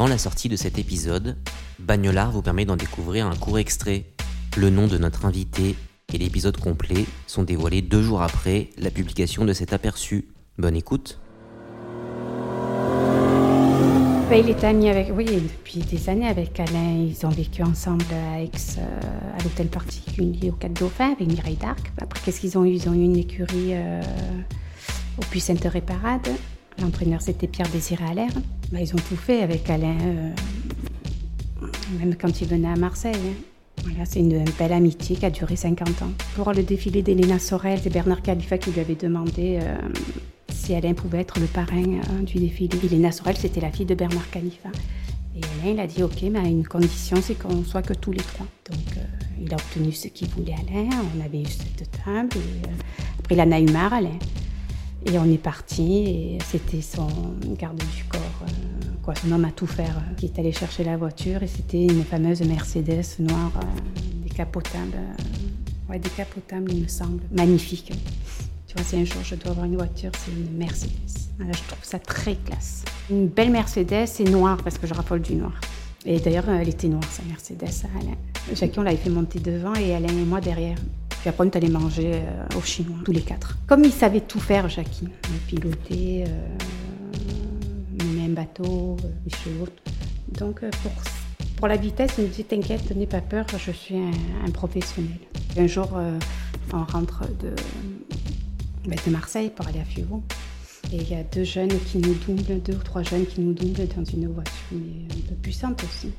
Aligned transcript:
Avant 0.00 0.08
la 0.08 0.16
sortie 0.16 0.48
de 0.48 0.56
cet 0.56 0.78
épisode, 0.78 1.36
Bagnolard 1.78 2.32
vous 2.32 2.40
permet 2.40 2.64
d'en 2.64 2.76
découvrir 2.76 3.26
un 3.26 3.36
court 3.36 3.58
extrait. 3.58 4.06
Le 4.56 4.70
nom 4.70 4.86
de 4.86 4.96
notre 4.96 5.26
invité 5.26 5.76
et 6.10 6.16
l'épisode 6.16 6.56
complet 6.56 7.04
sont 7.26 7.42
dévoilés 7.42 7.82
deux 7.82 8.00
jours 8.00 8.22
après 8.22 8.70
la 8.78 8.90
publication 8.90 9.44
de 9.44 9.52
cet 9.52 9.74
aperçu. 9.74 10.28
Bonne 10.56 10.74
écoute. 10.74 11.20
Bah, 14.30 14.38
il 14.38 14.48
est 14.48 14.64
ami 14.64 14.88
avec, 14.88 15.12
oui, 15.14 15.26
depuis 15.26 15.80
des 15.80 16.08
années 16.08 16.28
avec 16.28 16.58
Alain. 16.58 17.06
Ils 17.06 17.26
ont 17.26 17.28
vécu 17.28 17.62
ensemble 17.62 18.06
à 18.10 18.40
Aix, 18.40 18.50
euh, 18.78 19.00
à 19.38 19.42
l'hôtel 19.42 19.66
particulier 19.66 20.48
au 20.48 20.54
Cap 20.54 20.72
Dauphin 20.72 21.12
avec 21.12 21.28
Mireille 21.28 21.56
d'Arc. 21.56 21.92
Après, 22.00 22.20
qu'est-ce 22.24 22.40
qu'ils 22.40 22.56
ont 22.56 22.64
eu? 22.64 22.70
Ils 22.70 22.88
ont 22.88 22.94
eu 22.94 23.04
une 23.04 23.16
écurie 23.18 23.74
euh, 23.74 24.00
au 25.18 25.20
Puy 25.26 25.40
Center. 25.40 25.68
L'entraîneur, 26.80 27.20
c'était 27.20 27.48
Pierre 27.48 27.68
Désiré 27.68 28.06
Allaire. 28.06 28.32
Bah, 28.72 28.78
ils 28.80 28.92
ont 28.94 28.98
tout 29.08 29.16
fait 29.16 29.42
avec 29.42 29.68
Alain, 29.68 29.96
euh, 30.00 30.30
même 31.98 32.14
quand 32.16 32.40
il 32.40 32.46
venait 32.48 32.68
à 32.68 32.76
Marseille. 32.76 33.14
hein. 33.16 33.82
Voilà, 33.82 34.04
c'est 34.04 34.20
une 34.20 34.44
belle 34.58 34.72
amitié 34.72 35.16
qui 35.16 35.24
a 35.24 35.30
duré 35.30 35.56
50 35.56 36.02
ans. 36.02 36.12
Pour 36.36 36.52
le 36.52 36.62
défilé 36.62 37.02
d'Elena 37.02 37.38
Sorel, 37.38 37.80
c'est 37.82 37.90
Bernard 37.90 38.22
Khalifa 38.22 38.58
qui 38.58 38.70
lui 38.70 38.80
avait 38.80 38.94
demandé 38.94 39.58
euh, 39.62 39.74
si 40.50 40.74
Alain 40.74 40.92
pouvait 40.92 41.20
être 41.20 41.40
le 41.40 41.46
parrain 41.46 41.82
euh, 41.82 42.22
du 42.22 42.38
défilé. 42.38 42.78
Elena 42.84 43.10
Sorel, 43.10 43.36
c'était 43.36 43.60
la 43.60 43.70
fille 43.72 43.86
de 43.86 43.94
Bernard 43.94 44.28
Khalifa. 44.30 44.68
Et 45.34 45.40
Alain, 45.62 45.72
il 45.72 45.80
a 45.80 45.86
dit 45.86 46.02
OK, 46.02 46.22
mais 46.30 46.38
à 46.40 46.42
une 46.46 46.66
condition, 46.66 47.16
c'est 47.22 47.34
qu'on 47.38 47.64
soit 47.64 47.82
que 47.82 47.94
tous 47.94 48.12
les 48.12 48.18
trois. 48.22 48.46
Donc, 48.70 48.78
il 49.42 49.50
a 49.52 49.56
obtenu 49.56 49.90
ce 49.92 50.08
qu'il 50.08 50.28
voulait, 50.28 50.54
Alain. 50.68 50.88
On 51.16 51.24
avait 51.24 51.40
eu 51.40 51.46
cette 51.46 51.88
table. 52.04 52.36
Après, 53.18 53.34
il 53.34 53.40
en 53.40 53.50
a 53.50 53.58
eu 53.58 53.70
marre, 53.72 53.94
Alain. 53.94 54.18
Et 55.06 55.18
on 55.18 55.24
est 55.24 55.38
parti. 55.38 55.98
Et 56.06 56.38
c'était 56.50 56.82
son 56.82 57.08
garde 57.58 57.78
du 57.78 58.04
corps, 58.04 58.20
euh, 58.42 59.14
son 59.20 59.32
homme 59.32 59.44
à 59.44 59.50
tout 59.50 59.66
faire, 59.66 59.96
euh, 59.96 60.14
qui 60.16 60.26
est 60.26 60.38
allé 60.38 60.52
chercher 60.52 60.84
la 60.84 60.96
voiture. 60.96 61.42
Et 61.42 61.46
c'était 61.48 61.84
une 61.84 62.04
fameuse 62.04 62.42
Mercedes 62.42 63.18
noire, 63.18 63.52
euh, 63.56 64.00
décapotable. 64.22 64.98
ouais, 65.88 65.98
décapotable, 65.98 66.72
il 66.72 66.82
me 66.82 66.88
semble. 66.88 67.22
Magnifique. 67.32 67.92
Tu 68.66 68.74
vois, 68.76 68.84
si 68.84 68.96
un 68.96 69.04
jour 69.04 69.22
je 69.24 69.34
dois 69.34 69.50
avoir 69.50 69.66
une 69.66 69.76
voiture, 69.76 70.12
c'est 70.18 70.30
une 70.30 70.56
Mercedes. 70.56 70.90
Je 71.38 71.44
trouve 71.68 71.82
ça 71.82 71.98
très 71.98 72.36
classe. 72.36 72.84
Une 73.10 73.26
belle 73.26 73.50
Mercedes 73.50 74.06
et 74.20 74.24
noire, 74.24 74.58
parce 74.62 74.78
que 74.78 74.86
je 74.86 74.94
raffole 74.94 75.22
du 75.22 75.34
noir. 75.34 75.58
Et 76.06 76.20
d'ailleurs, 76.20 76.48
elle 76.48 76.68
était 76.68 76.88
noire, 76.88 77.04
sa 77.10 77.22
Mercedes, 77.24 77.84
à 77.84 77.98
Alain. 77.98 78.16
L'avait 78.82 78.96
fait 78.96 79.10
monter 79.10 79.38
devant 79.38 79.74
et 79.74 79.94
Alain 79.94 80.08
et 80.08 80.24
moi 80.24 80.40
derrière. 80.40 80.78
Puis 81.20 81.28
après, 81.28 81.46
on 81.46 81.50
allé 81.50 81.68
manger 81.68 82.12
euh, 82.14 82.58
au 82.58 82.62
chinois, 82.62 82.96
tous 83.04 83.12
les 83.12 83.20
quatre. 83.20 83.58
Comme 83.66 83.84
il 83.84 83.92
savait 83.92 84.22
tout 84.22 84.40
faire, 84.40 84.68
Jackie. 84.68 85.08
Il 85.30 85.58
pilotait, 85.58 86.24
euh, 86.26 86.58
mener 88.04 88.26
un 88.26 88.34
bateau, 88.34 88.96
euh, 89.04 89.08
les 89.24 89.36
chevaux. 89.36 89.68
Donc, 90.38 90.62
euh, 90.62 90.70
pour, 90.82 90.92
pour 91.56 91.68
la 91.68 91.76
vitesse, 91.76 92.12
il 92.18 92.24
me 92.24 92.28
dit 92.28 92.44
T'inquiète, 92.44 92.94
n'aie 92.96 93.06
pas 93.06 93.20
peur, 93.20 93.46
je 93.58 93.70
suis 93.70 93.96
un, 93.96 94.50
professionnel. 94.50 95.18
Un 95.56 95.66
jour, 95.66 95.90
euh, 95.96 96.18
on 96.72 96.84
rentre 96.84 97.24
de, 97.40 97.54
ben, 98.86 98.98
de 99.04 99.10
Marseille 99.10 99.50
pour 99.54 99.66
aller 99.66 99.80
à 99.80 99.84
Fugo. 99.84 100.22
Et 100.92 100.96
il 100.96 101.08
y 101.08 101.14
a 101.14 101.22
deux 101.22 101.44
jeunes 101.44 101.78
qui 101.86 101.98
nous 101.98 102.14
doublent, 102.14 102.60
deux 102.62 102.74
ou 102.74 102.82
trois 102.82 103.02
jeunes 103.02 103.26
qui 103.26 103.40
nous 103.40 103.52
doublent 103.52 103.86
dans 103.94 104.04
une 104.04 104.26
voiture, 104.28 104.52
mais 104.72 105.04
un 105.14 105.28
peu 105.28 105.34
puissante 105.36 105.84
aussi. 105.84 106.10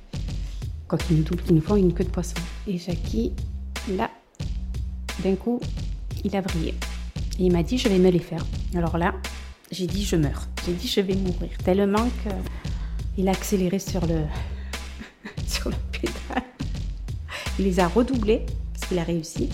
Quoi 0.88 0.97
qu'ils 0.97 1.18
nous 1.18 1.24
doublent, 1.24 1.44
qui 1.44 1.53
nous 1.53 1.62
font 1.62 1.76
une 1.76 1.94
queue 1.94 2.03
de 2.03 2.09
poisson. 2.09 2.36
Et 2.68 2.78
Jackie, 2.78 3.34
d'un 5.22 5.36
coup, 5.36 5.59
il 6.24 6.36
a 6.36 6.42
brillé. 6.42 6.74
Et 7.40 7.46
il 7.46 7.52
m'a 7.52 7.64
dit, 7.64 7.78
je 7.78 7.88
vais 7.88 7.98
me 7.98 8.09
les 8.09 8.20
faire. 8.20 8.46
Alors 8.76 8.98
là, 8.98 9.14
j'ai 9.72 9.88
dit, 9.88 10.04
je 10.04 10.16
meurs. 10.16 10.48
J'ai 10.66 10.74
dit, 10.74 10.88
je 10.88 11.02
vais 11.02 11.16
mourir. 11.16 11.52
Tellement 11.64 12.08
qu'il 13.16 13.28
a 13.28 13.32
accéléré 13.32 13.80
sur 13.80 14.06
le, 14.06 14.22
sur 15.48 15.70
le 15.70 15.76
pédale. 15.92 16.44
Il 17.59 17.66
les 17.66 17.80
a 17.80 17.88
redoublés, 17.88 18.46
parce 18.74 18.88
qu'il 18.88 19.00
a 19.00 19.04
réussi. 19.04 19.50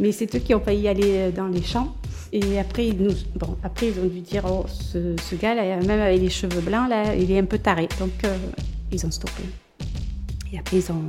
Mais 0.00 0.12
c'est 0.12 0.32
eux 0.34 0.38
qui 0.38 0.54
ont 0.54 0.60
failli 0.60 0.88
aller 0.88 1.32
dans 1.32 1.48
les 1.48 1.62
champs. 1.62 1.94
Et 2.32 2.58
après, 2.58 2.88
ils 2.88 2.96
nous, 2.96 3.14
bon, 3.36 3.56
après, 3.62 3.88
ils 3.88 3.98
ont 4.00 4.06
dû 4.06 4.20
dire, 4.20 4.44
oh, 4.48 4.66
ce, 4.68 5.16
ce 5.16 5.34
gars-là, 5.34 5.80
même 5.80 6.00
avec 6.00 6.20
les 6.20 6.28
cheveux 6.28 6.60
blancs, 6.60 6.88
là, 6.88 7.14
il 7.14 7.30
est 7.30 7.38
un 7.38 7.44
peu 7.44 7.58
taré. 7.58 7.88
Donc, 7.98 8.12
euh, 8.24 8.36
ils 8.92 9.04
ont 9.06 9.10
stoppé. 9.10 9.42
Et 10.52 10.58
après, 10.58 10.78
ils 10.78 10.92
ont, 10.92 11.02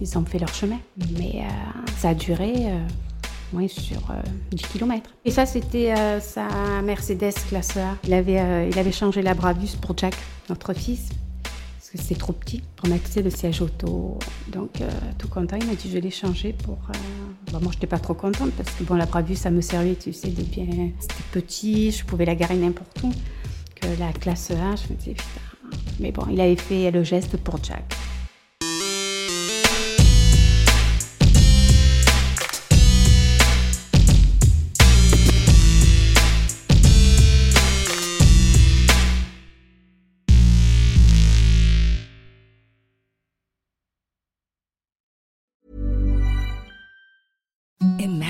ils 0.00 0.18
ont 0.18 0.24
fait 0.24 0.38
leur 0.38 0.52
chemin. 0.52 0.78
Mais 1.18 1.36
euh, 1.36 1.90
ça 1.96 2.10
a 2.10 2.14
duré 2.14 2.52
euh, 2.56 2.86
sur 3.68 4.10
euh, 4.10 4.22
10 4.52 4.62
km. 4.68 5.10
Et 5.24 5.30
ça, 5.30 5.46
c'était 5.46 5.92
euh, 5.96 6.20
sa 6.20 6.46
Mercedes 6.82 7.34
classe 7.48 7.76
A. 7.76 7.96
Il 8.04 8.14
avait, 8.14 8.38
euh, 8.40 8.68
il 8.70 8.78
avait 8.78 8.92
changé 8.92 9.22
la 9.22 9.34
Brabus 9.34 9.76
pour 9.80 9.96
Jack, 9.96 10.14
notre 10.48 10.72
fils. 10.74 11.08
Parce 11.42 11.90
que 11.90 11.98
c'était 11.98 12.20
trop 12.20 12.32
petit 12.32 12.62
pour 12.76 12.88
mettre 12.88 13.08
le 13.20 13.30
siège 13.30 13.60
auto. 13.62 14.18
Donc, 14.52 14.80
euh, 14.80 14.88
tout 15.18 15.28
content, 15.28 15.56
il 15.60 15.66
m'a 15.66 15.74
dit 15.74 15.90
je 15.90 15.98
l'ai 15.98 16.10
changé 16.10 16.52
pour. 16.52 16.78
euh, 16.90 17.52
bon, 17.52 17.60
moi, 17.62 17.70
je 17.72 17.76
n'étais 17.76 17.86
pas 17.86 17.98
trop 17.98 18.14
contente 18.14 18.50
parce 18.52 18.70
que 18.72 18.82
bon, 18.84 18.94
la 18.96 19.06
Brabus, 19.06 19.36
ça 19.36 19.50
me 19.50 19.60
servait, 19.60 19.94
tu 19.94 20.12
sais. 20.12 20.32
C'était 20.36 21.22
petit, 21.32 21.92
je 21.92 22.04
pouvais 22.04 22.24
la 22.24 22.34
garer 22.34 22.56
n'importe 22.56 23.00
où. 23.02 23.12
Que 23.74 23.86
la 24.00 24.12
classe 24.12 24.50
A, 24.50 24.74
je 24.76 24.92
me 24.92 24.98
disais 24.98 25.12
putain. 25.12 25.76
Mais 26.00 26.12
bon, 26.12 26.24
il 26.30 26.40
avait 26.40 26.56
fait 26.56 26.90
le 26.90 27.02
geste 27.04 27.36
pour 27.38 27.62
Jack. 27.62 27.84